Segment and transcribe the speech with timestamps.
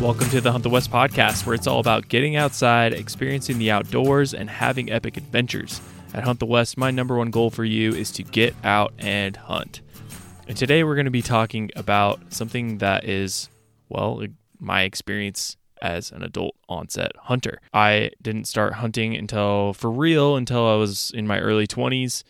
[0.00, 3.72] Welcome to the Hunt the West podcast, where it's all about getting outside, experiencing the
[3.72, 5.80] outdoors, and having epic adventures.
[6.14, 9.36] At Hunt the West, my number one goal for you is to get out and
[9.36, 9.80] hunt.
[10.46, 13.48] And today we're going to be talking about something that is,
[13.88, 14.22] well,
[14.60, 17.60] my experience as an adult onset hunter.
[17.74, 22.22] I didn't start hunting until, for real, until I was in my early 20s.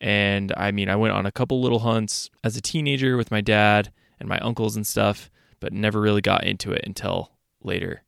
[0.00, 3.40] And I mean, I went on a couple little hunts as a teenager with my
[3.40, 3.90] dad
[4.20, 5.28] and my uncles and stuff
[5.60, 8.02] but never really got into it until later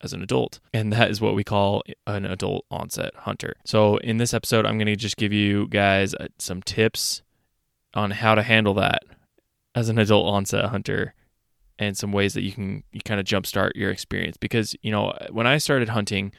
[0.00, 0.60] as an adult.
[0.72, 3.54] And that is what we call an adult onset hunter.
[3.64, 7.22] So, in this episode, I'm going to just give you guys uh, some tips
[7.94, 9.02] on how to handle that
[9.74, 11.14] as an adult onset hunter
[11.78, 15.16] and some ways that you can you kind of jumpstart your experience because you know
[15.30, 16.32] when I started hunting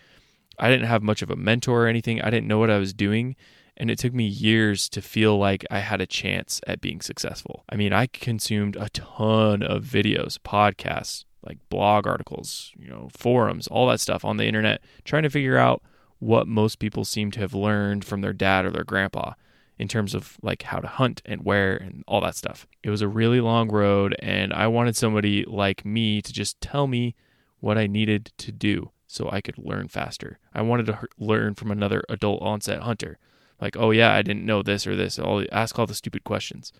[0.59, 2.93] I didn't have much of a mentor or anything I didn't know what I was
[2.93, 3.35] doing
[3.81, 7.63] and it took me years to feel like I had a chance at being successful.
[7.67, 13.65] I mean, I consumed a ton of videos, podcasts, like blog articles, you know, forums,
[13.65, 15.81] all that stuff on the internet, trying to figure out
[16.19, 19.33] what most people seem to have learned from their dad or their grandpa
[19.79, 22.67] in terms of like how to hunt and where and all that stuff.
[22.83, 26.85] It was a really long road and I wanted somebody like me to just tell
[26.85, 27.15] me
[27.61, 30.37] what I needed to do so I could learn faster.
[30.53, 33.17] I wanted to learn from another adult onset hunter
[33.61, 35.19] like, oh yeah, I didn't know this or this.
[35.19, 36.73] I'll ask all the stupid questions.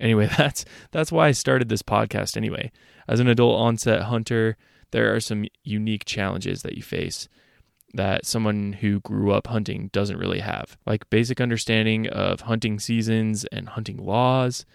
[0.00, 2.70] Anyway, that's that's why I started this podcast anyway.
[3.06, 4.56] As an adult onset hunter,
[4.90, 7.28] there are some unique challenges that you face
[7.94, 10.76] that someone who grew up hunting doesn't really have.
[10.86, 14.66] Like basic understanding of hunting seasons and hunting laws.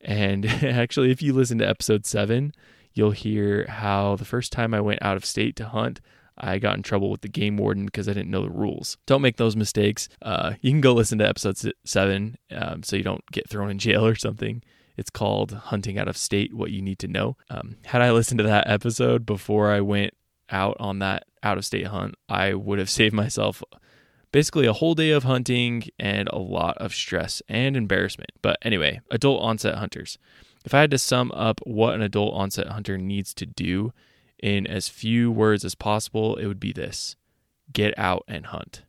[0.00, 2.52] And actually, if you listen to episode 7,
[2.94, 6.00] you'll hear how the first time I went out of state to hunt,
[6.40, 8.96] I got in trouble with the game warden because I didn't know the rules.
[9.06, 10.08] Don't make those mistakes.
[10.22, 13.78] Uh, you can go listen to episode seven um, so you don't get thrown in
[13.78, 14.62] jail or something.
[14.96, 17.36] It's called Hunting Out of State What You Need to Know.
[17.48, 20.14] Um, had I listened to that episode before I went
[20.50, 23.62] out on that out of state hunt, I would have saved myself
[24.32, 28.30] basically a whole day of hunting and a lot of stress and embarrassment.
[28.42, 30.18] But anyway, adult onset hunters.
[30.64, 33.92] If I had to sum up what an adult onset hunter needs to do
[34.42, 37.16] in as few words as possible, it would be this
[37.72, 38.82] get out and hunt.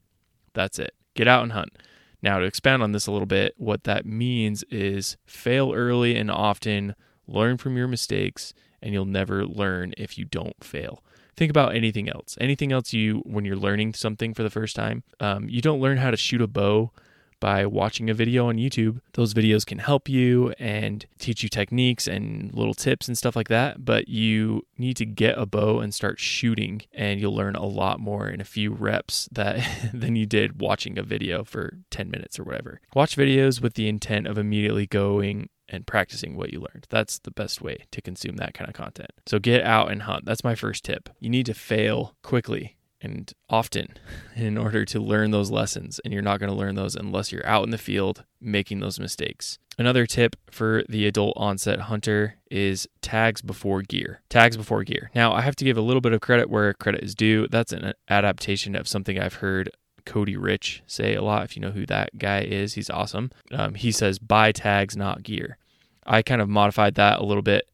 [0.54, 0.96] That's it.
[1.14, 1.78] Get out and hunt.
[2.24, 6.30] Now, to expand on this a little bit, what that means is fail early and
[6.30, 6.96] often,
[7.28, 11.04] learn from your mistakes, and you'll never learn if you don't fail.
[11.36, 12.38] Think about anything else.
[12.40, 15.98] Anything else you, when you're learning something for the first time, um, you don't learn
[15.98, 16.92] how to shoot a bow
[17.42, 19.02] by watching a video on YouTube.
[19.14, 23.50] Those videos can help you and teach you techniques and little tips and stuff like
[23.50, 27.66] that, but you need to get a bow and start shooting and you'll learn a
[27.66, 32.10] lot more in a few reps that than you did watching a video for 10
[32.10, 32.80] minutes or whatever.
[32.96, 36.86] Watch videos with the intent of immediately going and practicing what you learned.
[36.90, 39.12] That's the best way to consume that kind of content.
[39.26, 40.26] So get out and hunt.
[40.26, 41.10] That's my first tip.
[41.20, 43.98] You need to fail quickly and often
[44.36, 46.00] in order to learn those lessons.
[46.04, 49.00] And you're not going to learn those unless you're out in the field making those
[49.00, 49.58] mistakes.
[49.78, 54.22] Another tip for the adult onset hunter is tags before gear.
[54.30, 55.10] Tags before gear.
[55.16, 57.48] Now, I have to give a little bit of credit where credit is due.
[57.48, 59.72] That's an adaptation of something I've heard
[60.06, 61.44] Cody Rich say a lot.
[61.44, 63.32] If you know who that guy is, he's awesome.
[63.52, 65.58] Um, he says, buy tags, not gear.
[66.06, 67.68] I kind of modified that a little bit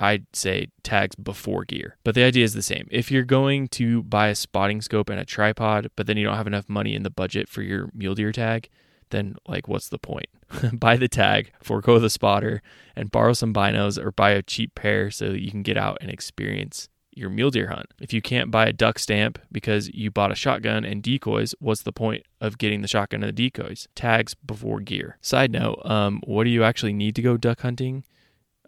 [0.00, 1.96] I'd say tags before gear.
[2.04, 2.88] But the idea is the same.
[2.90, 6.36] If you're going to buy a spotting scope and a tripod, but then you don't
[6.36, 8.70] have enough money in the budget for your mule deer tag,
[9.10, 10.28] then like what's the point?
[10.72, 12.62] buy the tag, forego the spotter,
[12.96, 15.98] and borrow some binos or buy a cheap pair so that you can get out
[16.00, 17.86] and experience your mule deer hunt.
[18.00, 21.82] If you can't buy a duck stamp because you bought a shotgun and decoys, what's
[21.82, 23.88] the point of getting the shotgun and the decoys?
[23.94, 25.18] Tags before gear.
[25.20, 28.04] Side note, um, what do you actually need to go duck hunting?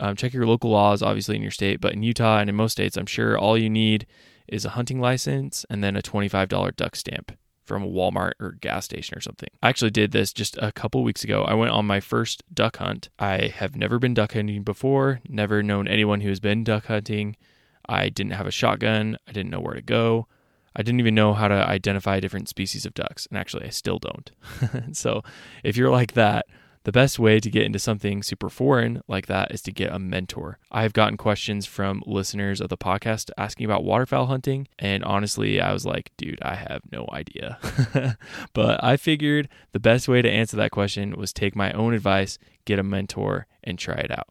[0.02, 2.72] Um, check your local laws, obviously, in your state, but in Utah and in most
[2.72, 4.04] states, I'm sure all you need
[4.48, 7.30] is a hunting license and then a $25 duck stamp
[7.64, 9.48] from a Walmart or gas station or something.
[9.62, 11.44] I actually did this just a couple weeks ago.
[11.44, 13.10] I went on my first duck hunt.
[13.20, 17.36] I have never been duck hunting before, never known anyone who has been duck hunting.
[17.88, 20.26] I didn't have a shotgun, I didn't know where to go.
[20.74, 24.00] I didn't even know how to identify different species of ducks, and actually, I still
[24.00, 24.30] don't.
[24.96, 25.22] so,
[25.62, 26.46] if you're like that,
[26.84, 29.98] the best way to get into something super foreign like that is to get a
[29.98, 30.58] mentor.
[30.70, 35.72] I've gotten questions from listeners of the podcast asking about waterfowl hunting, and honestly, I
[35.72, 37.58] was like, dude, I have no idea.
[38.52, 42.38] but I figured the best way to answer that question was take my own advice,
[42.64, 44.28] get a mentor, and try it out.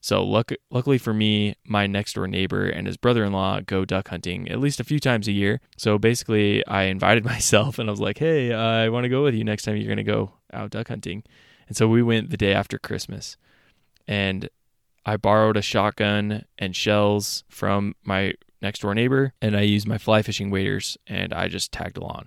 [0.00, 4.48] So luck- luckily for me, my next door neighbor and his brother-in-law go duck hunting
[4.48, 5.60] at least a few times a year.
[5.76, 9.34] So basically, I invited myself and I was like, "Hey, I want to go with
[9.34, 11.22] you next time you're going to go out duck hunting."
[11.70, 13.36] And so we went the day after Christmas.
[14.08, 14.48] And
[15.06, 19.96] I borrowed a shotgun and shells from my next door neighbor and I used my
[19.96, 22.26] fly fishing waders and I just tagged along.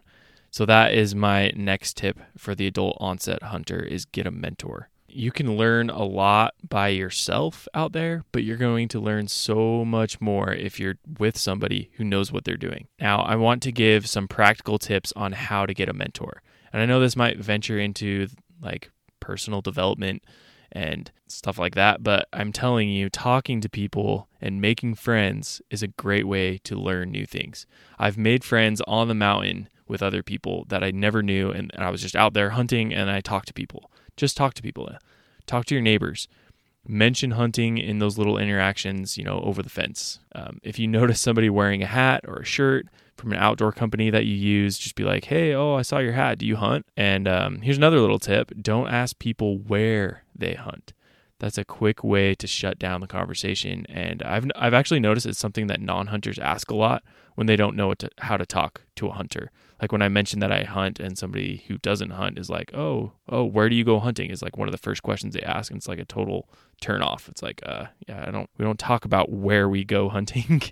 [0.50, 4.90] So that is my next tip for the adult onset hunter is get a mentor.
[5.10, 9.84] You can learn a lot by yourself out there, but you're going to learn so
[9.84, 12.88] much more if you're with somebody who knows what they're doing.
[12.98, 16.42] Now, I want to give some practical tips on how to get a mentor.
[16.72, 18.30] And I know this might venture into
[18.62, 18.90] like
[19.24, 20.22] personal development
[20.70, 22.04] and stuff like that.
[22.04, 26.76] But I'm telling you, talking to people and making friends is a great way to
[26.76, 27.66] learn new things.
[27.98, 31.90] I've made friends on the mountain with other people that I never knew, and I
[31.90, 33.90] was just out there hunting and I talked to people.
[34.18, 34.90] Just talk to people,
[35.46, 36.28] talk to your neighbors.
[36.86, 40.20] Mention hunting in those little interactions, you know, over the fence.
[40.36, 44.10] Um, if you notice somebody wearing a hat or a shirt, from an outdoor company
[44.10, 46.40] that you use, just be like, hey, oh, I saw your hat.
[46.40, 46.86] Do you hunt?
[46.98, 50.94] And um, here's another little tip don't ask people where they hunt.
[51.40, 53.86] That's a quick way to shut down the conversation.
[53.90, 57.04] And I've, I've actually noticed it's something that non hunters ask a lot
[57.36, 59.52] when they don't know to, how to talk to a hunter.
[59.82, 63.12] Like when I mentioned that I hunt and somebody who doesn't hunt is like, oh,
[63.28, 64.30] oh, where do you go hunting?
[64.30, 65.70] Is like one of the first questions they ask.
[65.70, 66.48] And it's like a total
[66.80, 67.28] turn off.
[67.28, 70.62] It's like, uh, yeah, I don't, we don't talk about where we go hunting.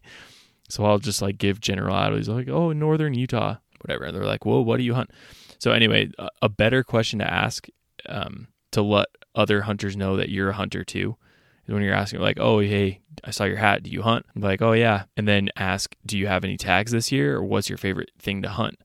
[0.72, 4.06] So I'll just like give generalities like, oh, northern Utah, whatever.
[4.06, 5.12] And they're like, whoa, what do you hunt?
[5.60, 6.10] So anyway,
[6.42, 7.68] a better question to ask
[8.08, 11.18] um, to let other hunters know that you're a hunter too
[11.66, 13.84] is when you're asking like, oh, hey, I saw your hat.
[13.84, 14.26] Do you hunt?
[14.36, 15.04] I'm like, oh yeah.
[15.16, 18.42] And then ask, do you have any tags this year, or what's your favorite thing
[18.42, 18.78] to hunt,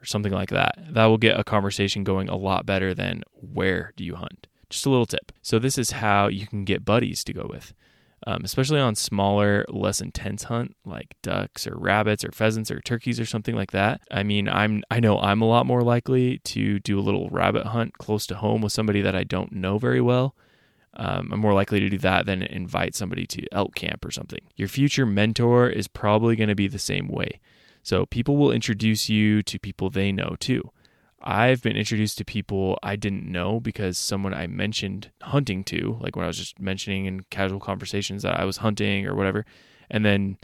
[0.00, 0.76] or something like that.
[0.90, 4.46] That will get a conversation going a lot better than where do you hunt.
[4.70, 5.32] Just a little tip.
[5.42, 7.74] So this is how you can get buddies to go with
[8.26, 13.18] um, especially on smaller, less intense hunt like ducks or rabbits or pheasants or turkeys
[13.18, 14.00] or something like that.
[14.10, 17.66] I mean, I'm I know I'm a lot more likely to do a little rabbit
[17.66, 20.34] hunt close to home with somebody that I don't know very well.
[20.94, 24.40] Um, I'm more likely to do that than invite somebody to elk camp or something.
[24.56, 27.40] Your future mentor is probably going to be the same way.
[27.82, 30.70] So people will introduce you to people they know too.
[31.22, 36.16] I've been introduced to people I didn't know because someone I mentioned hunting to, like
[36.16, 39.44] when I was just mentioning in casual conversations that I was hunting or whatever,
[39.90, 40.38] and then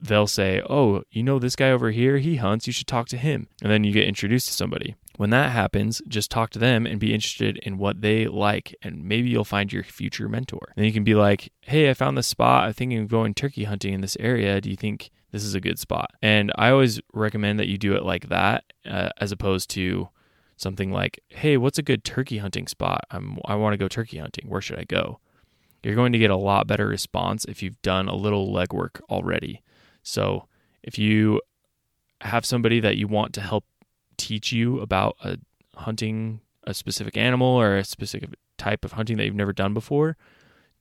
[0.00, 3.16] they'll say, "Oh, you know this guy over here, he hunts, you should talk to
[3.16, 4.94] him." And then you get introduced to somebody.
[5.16, 9.04] When that happens, just talk to them and be interested in what they like, and
[9.04, 10.72] maybe you'll find your future mentor.
[10.76, 12.64] Then you can be like, "Hey, I found this spot.
[12.64, 14.60] I'm thinking of going turkey hunting in this area.
[14.60, 17.94] Do you think this is a good spot?" And I always recommend that you do
[17.94, 20.08] it like that, uh, as opposed to
[20.56, 23.04] something like, "Hey, what's a good turkey hunting spot?
[23.10, 24.48] I'm I want to go turkey hunting.
[24.48, 25.20] Where should I go?"
[25.82, 29.62] You're going to get a lot better response if you've done a little legwork already.
[30.02, 30.48] So,
[30.82, 31.42] if you
[32.22, 33.66] have somebody that you want to help
[34.16, 35.38] teach you about a
[35.76, 40.16] hunting a specific animal or a specific type of hunting that you've never done before,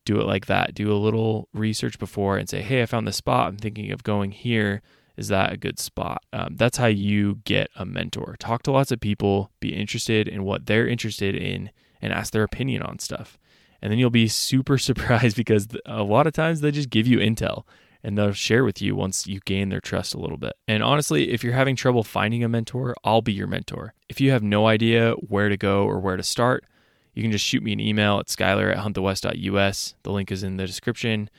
[0.05, 0.73] do it like that.
[0.73, 3.47] Do a little research before and say, "Hey, I found this spot.
[3.47, 4.81] I'm thinking of going here
[5.15, 6.23] is that a good spot?
[6.33, 8.35] Um, that's how you get a mentor.
[8.39, 11.69] Talk to lots of people, be interested in what they're interested in,
[12.01, 13.37] and ask their opinion on stuff.
[13.81, 17.19] And then you'll be super surprised because a lot of times they just give you
[17.19, 17.63] intel
[18.05, 20.53] and they'll share with you once you gain their trust a little bit.
[20.67, 23.93] And honestly, if you're having trouble finding a mentor, I'll be your mentor.
[24.09, 26.65] If you have no idea where to go or where to start,
[27.13, 29.95] you can just shoot me an email at skylar at huntthewest.us.
[30.03, 31.29] The link is in the description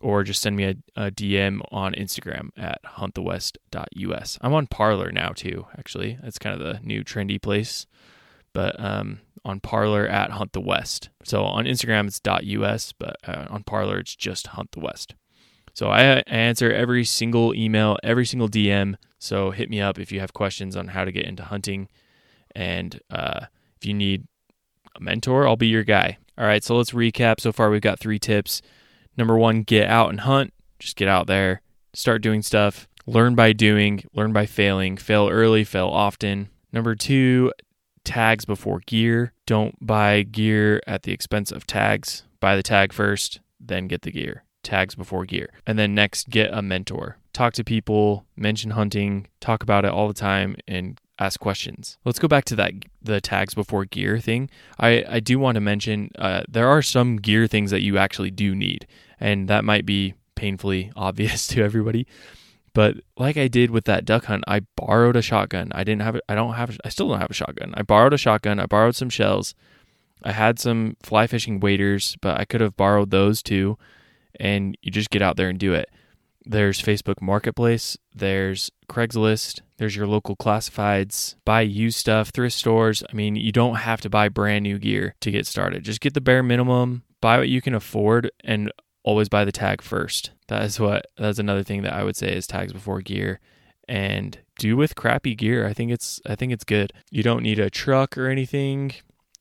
[0.00, 4.38] or just send me a, a DM on Instagram at huntthewest.us.
[4.42, 6.18] I'm on Parler now too, actually.
[6.22, 7.86] That's kind of the new trendy place.
[8.52, 11.08] But um, on Parler at Hunt the West.
[11.24, 15.14] So on Instagram it's .us, but uh, on Parler it's just Hunt the West.
[15.72, 18.94] So I, I answer every single email, every single DM.
[19.18, 21.88] So hit me up if you have questions on how to get into hunting,
[22.54, 23.46] and uh,
[23.80, 24.26] if you need
[24.96, 26.18] a mentor, I'll be your guy.
[26.36, 27.40] All right, so let's recap.
[27.40, 28.62] So far, we've got three tips.
[29.16, 30.52] Number one, get out and hunt.
[30.78, 31.62] Just get out there,
[31.94, 36.50] start doing stuff, learn by doing, learn by failing, fail early, fail often.
[36.72, 37.52] Number two,
[38.04, 39.32] tags before gear.
[39.46, 42.24] Don't buy gear at the expense of tags.
[42.40, 44.44] Buy the tag first, then get the gear.
[44.62, 45.48] Tags before gear.
[45.66, 47.18] And then next, get a mentor.
[47.32, 51.98] Talk to people, mention hunting, talk about it all the time, and ask questions.
[52.04, 54.50] Let's go back to that the tags before gear thing.
[54.78, 58.30] I I do want to mention uh, there are some gear things that you actually
[58.30, 58.86] do need,
[59.20, 62.06] and that might be painfully obvious to everybody.
[62.72, 65.70] But like I did with that duck hunt, I borrowed a shotgun.
[65.74, 66.20] I didn't have.
[66.28, 66.78] I don't have.
[66.84, 67.72] I still don't have a shotgun.
[67.76, 68.58] I borrowed a shotgun.
[68.58, 69.54] I borrowed some shells.
[70.24, 73.78] I had some fly fishing waders, but I could have borrowed those too.
[74.40, 75.90] And you just get out there and do it.
[76.46, 83.02] There's Facebook Marketplace, there's Craigslist, there's your local classifieds, buy used stuff, thrift stores.
[83.10, 85.84] I mean, you don't have to buy brand new gear to get started.
[85.84, 88.30] Just get the bare minimum, buy what you can afford.
[88.44, 88.70] And
[89.04, 90.32] always buy the tag first.
[90.48, 93.38] That is what that's another thing that I would say is tags before gear
[93.86, 95.66] and do with crappy gear.
[95.66, 96.92] I think it's I think it's good.
[97.10, 98.92] You don't need a truck or anything.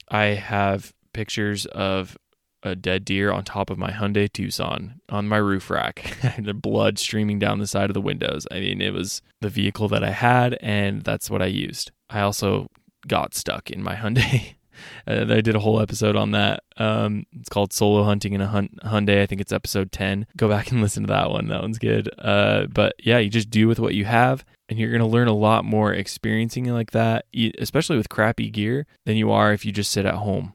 [0.10, 2.18] I have pictures of
[2.63, 6.17] a dead deer on top of my Hyundai Tucson on my roof rack.
[6.39, 8.48] the blood streaming down the side of the windows.
[8.51, 11.91] I mean, it was the vehicle that I had and that's what I used.
[12.10, 12.70] I also
[13.08, 14.55] got stuck in my Hyundai.
[15.08, 16.63] Uh, I did a whole episode on that.
[16.77, 19.22] Um, it's called Solo Hunting in a Hyundai.
[19.22, 20.25] I think it's episode 10.
[20.36, 21.48] Go back and listen to that one.
[21.48, 22.10] That one's good.
[22.17, 25.27] Uh, but yeah, you just do with what you have, and you're going to learn
[25.27, 27.25] a lot more experiencing it like that,
[27.60, 30.53] especially with crappy gear, than you are if you just sit at home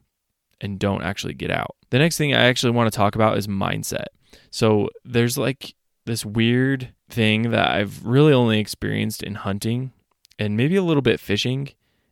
[0.60, 1.76] and don't actually get out.
[1.90, 4.06] The next thing I actually want to talk about is mindset.
[4.50, 5.74] So there's like
[6.04, 9.92] this weird thing that I've really only experienced in hunting
[10.38, 11.70] and maybe a little bit fishing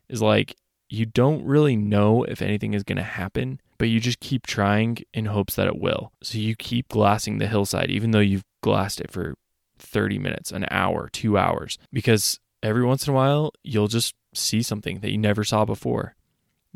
[0.08, 0.56] is like
[0.88, 4.98] you don't really know if anything is going to happen, but you just keep trying
[5.12, 6.12] in hopes that it will.
[6.22, 9.34] So you keep glassing the hillside, even though you've glassed it for
[9.78, 14.62] 30 minutes, an hour, two hours, because every once in a while you'll just see
[14.62, 16.14] something that you never saw before.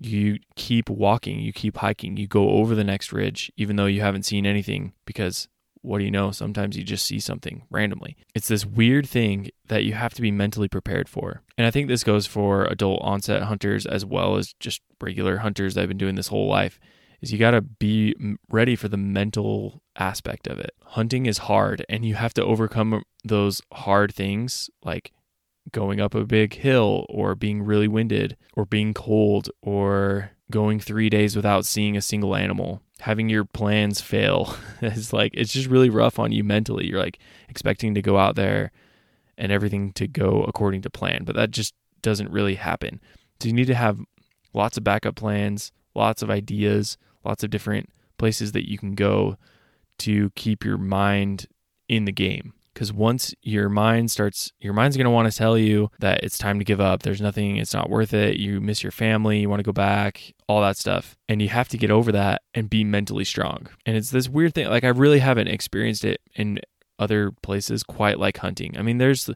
[0.02, 4.00] You keep walking, you keep hiking, you go over the next ridge, even though you
[4.00, 5.47] haven't seen anything because
[5.83, 6.30] what do you know?
[6.30, 8.16] Sometimes you just see something randomly.
[8.35, 11.42] It's this weird thing that you have to be mentally prepared for.
[11.57, 15.75] And I think this goes for adult onset hunters as well as just regular hunters
[15.75, 16.78] that have been doing this whole life.
[17.21, 18.14] Is you got to be
[18.50, 20.75] ready for the mental aspect of it.
[20.85, 25.12] Hunting is hard and you have to overcome those hard things like
[25.73, 31.09] going up a big hill or being really winded or being cold or going 3
[31.09, 35.91] days without seeing a single animal having your plans fail is like it's just really
[35.91, 36.87] rough on you mentally.
[36.87, 38.71] You're like expecting to go out there
[39.37, 43.00] and everything to go according to plan, but that just doesn't really happen.
[43.41, 43.99] So you need to have
[44.53, 49.37] lots of backup plans, lots of ideas, lots of different places that you can go
[49.99, 51.47] to keep your mind
[51.89, 55.59] in the game because once your mind starts your mind's going to want to tell
[55.59, 58.83] you that it's time to give up there's nothing it's not worth it you miss
[58.83, 61.17] your family you want to go back all that stuff.
[61.29, 63.69] And you have to get over that and be mentally strong.
[63.87, 66.59] And it's this weird thing like i really haven't experienced it in
[66.99, 68.77] other places quite like hunting.
[68.77, 69.31] I mean there's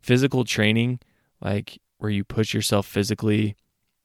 [0.00, 1.00] physical training
[1.42, 3.56] like where you push yourself physically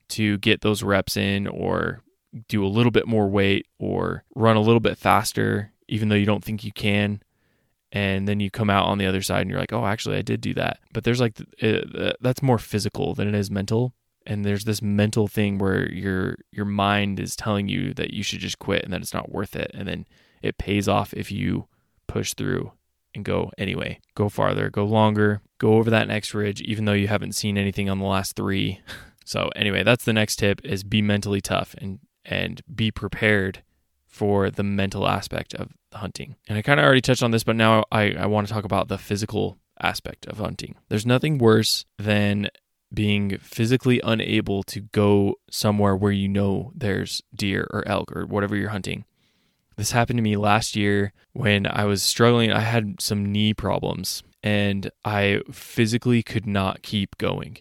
[0.10, 2.02] to get those reps in or
[2.48, 6.26] do a little bit more weight or run a little bit faster even though you
[6.26, 7.22] don't think you can
[7.92, 10.22] and then you come out on the other side and you're like, oh, actually, I
[10.22, 10.80] did do that.
[10.94, 13.94] But there's like it, that's more physical than it is mental.
[14.26, 18.40] And there's this mental thing where your your mind is telling you that you should
[18.40, 20.06] just quit and that it's not worth it, and then
[20.42, 21.68] it pays off if you
[22.08, 22.72] push through
[23.16, 24.00] and go anyway.
[24.16, 27.90] Go farther, go longer, go over that next ridge, even though you haven't seen anything
[27.90, 28.82] on the last three.
[29.26, 33.62] So anyway, that's the next tip: is be mentally tough and and be prepared
[34.10, 36.36] for the mental aspect of hunting.
[36.48, 38.66] And I kind of already touched on this, but now I, I want to talk
[38.66, 40.76] about the physical aspect of hunting.
[40.90, 42.50] There's nothing worse than
[42.94, 48.56] being physically unable to go somewhere where you know there's deer or elk or whatever
[48.56, 49.06] you're hunting.
[49.78, 52.52] This happened to me last year when I was struggling.
[52.52, 57.60] I had some knee problems and I physically could not keep going.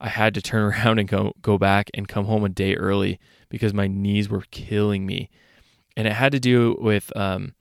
[0.00, 3.18] I had to turn around and go go back and come home a day early
[3.48, 5.28] because my knees were killing me
[5.98, 7.54] and it had to do with um,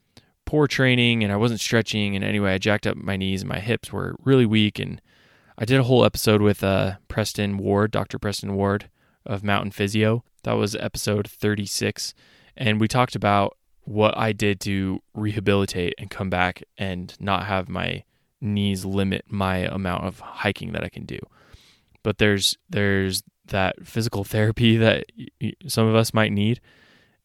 [0.45, 2.15] poor training and I wasn't stretching.
[2.15, 4.77] And anyway, I jacked up my knees and my hips were really weak.
[4.77, 5.01] And
[5.57, 8.19] I did a whole episode with uh, Preston Ward, Dr.
[8.19, 8.91] Preston Ward
[9.25, 10.23] of Mountain Physio.
[10.43, 12.13] That was episode 36.
[12.55, 17.67] And we talked about what I did to rehabilitate and come back and not have
[17.67, 18.03] my
[18.39, 21.17] knees limit my amount of hiking that I can do.
[22.03, 25.05] But there's there's that physical therapy that
[25.67, 26.61] some of us might need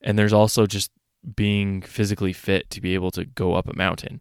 [0.02, 0.90] and there's also just
[1.37, 4.21] being physically fit to be able to go up a mountain.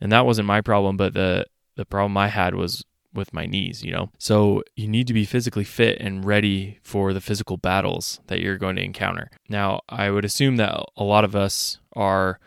[0.00, 3.84] And that wasn't my problem, but the the problem I had was with my knees,
[3.84, 4.10] you know.
[4.18, 8.58] So you need to be physically fit and ready for the physical battles that you're
[8.58, 9.30] going to encounter.
[9.48, 12.38] Now, I would assume that a lot of us are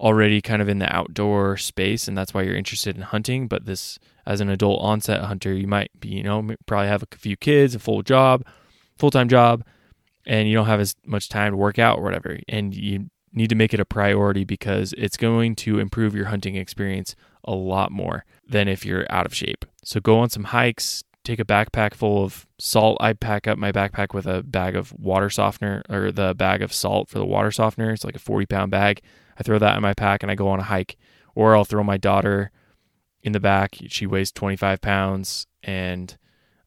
[0.00, 3.66] already kind of in the outdoor space and that's why you're interested in hunting, but
[3.66, 7.36] this as an adult onset hunter, you might be, you know, probably have a few
[7.36, 8.44] kids, a full job,
[8.98, 9.64] full-time job,
[10.26, 12.38] and you don't have as much time to work out or whatever.
[12.48, 16.56] And you need to make it a priority because it's going to improve your hunting
[16.56, 19.64] experience a lot more than if you're out of shape.
[19.84, 22.98] So go on some hikes, take a backpack full of salt.
[23.00, 26.72] I pack up my backpack with a bag of water softener or the bag of
[26.72, 27.92] salt for the water softener.
[27.92, 29.00] It's like a 40 pound bag.
[29.38, 30.96] I throw that in my pack and I go on a hike.
[31.34, 32.50] Or I'll throw my daughter
[33.22, 33.76] in the back.
[33.86, 36.16] She weighs 25 pounds and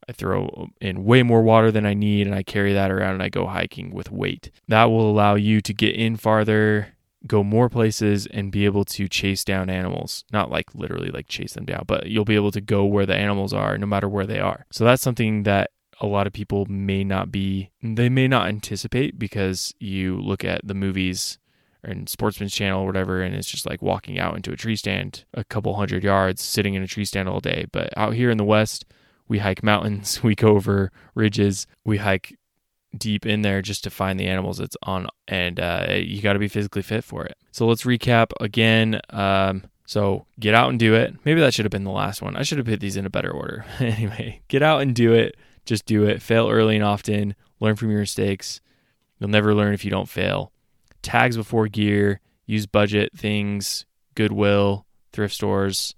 [0.07, 3.23] I throw in way more water than I need and I carry that around and
[3.23, 4.51] I go hiking with weight.
[4.67, 6.89] That will allow you to get in farther,
[7.25, 10.25] go more places and be able to chase down animals.
[10.31, 13.15] Not like literally like chase them down, but you'll be able to go where the
[13.15, 14.65] animals are no matter where they are.
[14.71, 19.17] So that's something that a lot of people may not be they may not anticipate
[19.17, 21.37] because you look at the movies
[21.83, 25.25] and Sportsman's Channel or whatever, and it's just like walking out into a tree stand
[25.33, 27.65] a couple hundred yards, sitting in a tree stand all day.
[27.71, 28.85] But out here in the West,
[29.27, 32.37] we hike mountains, we go over ridges, we hike
[32.95, 36.39] deep in there just to find the animals it's on, and uh, you got to
[36.39, 37.37] be physically fit for it.
[37.51, 38.99] So let's recap again.
[39.09, 41.13] Um, so get out and do it.
[41.25, 42.35] Maybe that should have been the last one.
[42.35, 43.65] I should have put these in a better order.
[43.79, 45.35] anyway, get out and do it.
[45.65, 46.21] Just do it.
[46.21, 47.35] Fail early and often.
[47.59, 48.61] Learn from your mistakes.
[49.19, 50.51] You'll never learn if you don't fail.
[51.01, 52.19] Tags before gear.
[52.45, 55.95] Use budget things, Goodwill, thrift stores,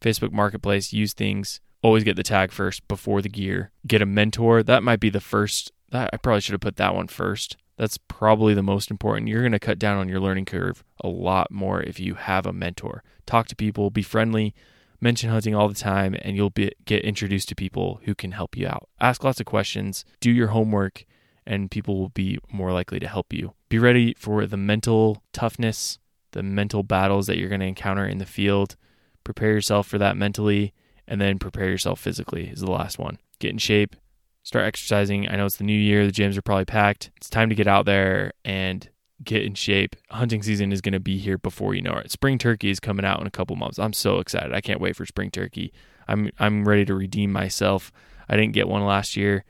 [0.00, 0.92] Facebook Marketplace.
[0.92, 1.60] Use things.
[1.86, 3.70] Always get the tag first before the gear.
[3.86, 4.64] Get a mentor.
[4.64, 5.70] That might be the first.
[5.90, 7.56] That I probably should have put that one first.
[7.78, 9.28] That's probably the most important.
[9.28, 12.44] You're going to cut down on your learning curve a lot more if you have
[12.44, 13.04] a mentor.
[13.24, 14.52] Talk to people, be friendly,
[15.00, 18.56] mention hunting all the time and you'll be, get introduced to people who can help
[18.56, 18.88] you out.
[19.00, 21.04] Ask lots of questions, do your homework,
[21.46, 23.54] and people will be more likely to help you.
[23.68, 26.00] Be ready for the mental toughness,
[26.32, 28.74] the mental battles that you're going to encounter in the field.
[29.22, 30.74] Prepare yourself for that mentally,
[31.08, 33.18] and then prepare yourself physically is the last one.
[33.38, 33.96] Get in shape,
[34.42, 35.28] start exercising.
[35.28, 37.10] I know it's the new year, the gyms are probably packed.
[37.16, 38.88] It's time to get out there and
[39.24, 39.96] get in shape.
[40.10, 42.10] Hunting season is going to be here before you know it.
[42.10, 43.78] Spring turkey is coming out in a couple months.
[43.78, 44.52] I'm so excited.
[44.52, 45.72] I can't wait for spring turkey.
[46.08, 47.92] I'm I'm ready to redeem myself.
[48.28, 49.44] I didn't get one last year,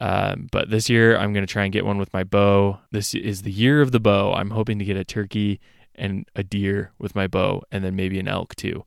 [0.00, 2.78] um, but this year I'm going to try and get one with my bow.
[2.90, 4.32] This is the year of the bow.
[4.32, 5.60] I'm hoping to get a turkey
[5.94, 8.84] and a deer with my bow, and then maybe an elk too.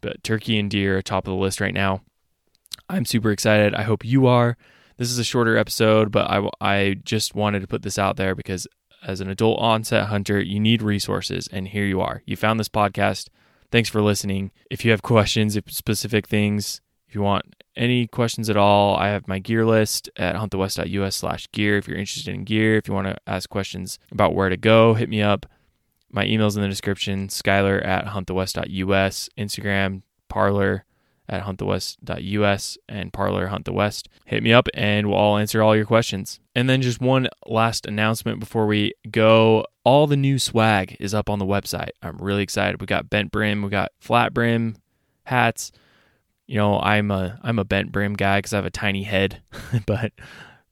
[0.00, 2.02] But turkey and deer are top of the list right now.
[2.88, 3.74] I'm super excited.
[3.74, 4.56] I hope you are.
[4.96, 8.34] This is a shorter episode, but I, I just wanted to put this out there
[8.34, 8.66] because
[9.02, 12.22] as an adult onset hunter, you need resources, and here you are.
[12.26, 13.28] You found this podcast.
[13.70, 14.50] Thanks for listening.
[14.70, 19.08] If you have questions, if specific things, if you want any questions at all, I
[19.08, 21.78] have my gear list at huntthewest.us slash gear.
[21.78, 24.94] If you're interested in gear, if you want to ask questions about where to go,
[24.94, 25.46] hit me up.
[26.10, 30.84] My email's in the description, Skyler at huntthewest.us, Instagram, Parler
[31.30, 34.08] at huntthewest.us and Parler Hunt the West.
[34.26, 36.40] Hit me up and we'll all answer all your questions.
[36.56, 39.64] And then just one last announcement before we go.
[39.84, 41.90] All the new swag is up on the website.
[42.02, 42.80] I'm really excited.
[42.80, 44.76] We got bent brim, we got flat brim
[45.24, 45.70] hats.
[46.48, 49.40] You know, I'm a I'm a bent brim guy because I have a tiny head,
[49.86, 50.12] but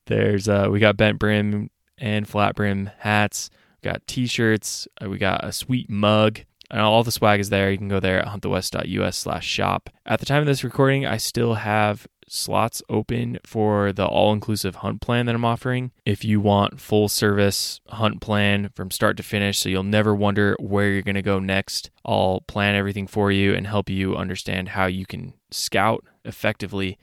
[0.07, 3.49] there's uh we got bent brim and flat brim hats.
[3.83, 4.89] We got t-shirts.
[5.03, 7.71] Uh, we got a sweet mug and all the swag is there.
[7.71, 9.91] You can go there at huntthewest.us slash shop.
[10.05, 15.01] At the time of this recording, I still have slots open for the all-inclusive hunt
[15.01, 15.93] plan that I'm offering.
[16.05, 20.55] If you want full service hunt plan from start to finish so you'll never wonder
[20.61, 24.71] where you're going to go next, I'll plan everything for you and help you understand
[24.71, 26.99] how you can scout effectively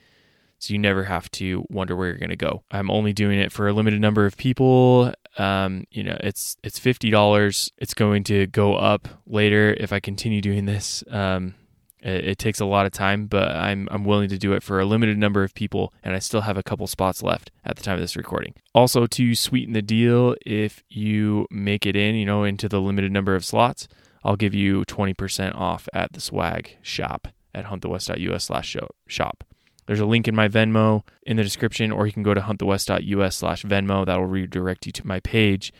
[0.58, 2.62] so you never have to wonder where you're going to go.
[2.70, 6.78] I'm only doing it for a limited number of people um, you know, it's it's
[6.78, 7.70] fifty dollars.
[7.78, 11.04] It's going to go up later if I continue doing this.
[11.10, 11.54] Um,
[12.00, 14.80] it, it, takes a lot of time, but I'm I'm willing to do it for
[14.80, 17.82] a limited number of people, and I still have a couple spots left at the
[17.82, 18.54] time of this recording.
[18.74, 23.12] Also, to sweeten the deal, if you make it in, you know, into the limited
[23.12, 23.88] number of slots,
[24.24, 29.44] I'll give you twenty percent off at the swag shop at huntthewest.us slash shop.
[29.86, 33.36] There's a link in my Venmo in the description, or you can go to huntthewest.us
[33.36, 34.04] slash Venmo.
[34.04, 35.72] That will redirect you to my page.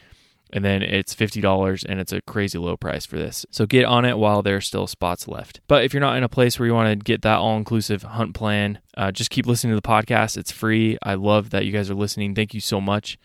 [0.53, 3.45] And then it's $50 and it's a crazy low price for this.
[3.51, 5.61] So get on it while there are still spots left.
[5.67, 8.05] But if you're not in a place where you want to get that all inclusive
[8.05, 10.37] hunt plan, uh, just keep listening to the podcast.
[10.37, 10.99] It's free.
[11.03, 12.35] I love that you guys are listening.
[12.35, 13.19] Thank you so much.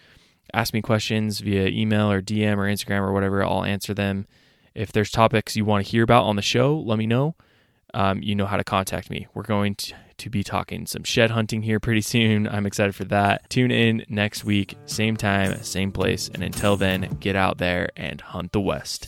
[0.53, 3.43] Ask me questions via email or DM or Instagram or whatever.
[3.43, 4.25] I'll answer them.
[4.73, 7.35] If there's topics you want to hear about on the show, let me know.
[7.93, 9.27] Um, you know how to contact me.
[9.33, 12.47] We're going to to be talking some shed hunting here pretty soon.
[12.47, 13.49] I'm excited for that.
[13.49, 16.29] Tune in next week, same time, same place.
[16.31, 19.07] And until then, get out there and hunt the West.